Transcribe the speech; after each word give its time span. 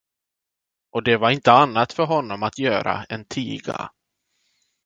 Och 0.89 1.03
det 1.03 1.17
var 1.17 1.29
inte 1.31 1.51
annat 1.51 1.93
för 1.93 2.03
honom 2.05 2.43
att 2.43 2.59
göra 2.59 3.03
än 3.03 3.25
tiga. 3.25 3.91